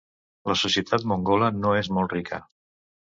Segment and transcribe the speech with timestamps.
[0.51, 2.41] La societat mongola no és molt rica.